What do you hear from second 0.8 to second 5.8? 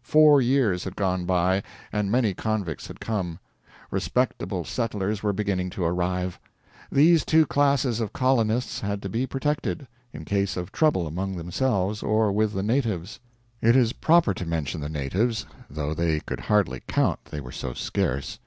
had gone by, and many convicts had come. Respectable settlers were beginning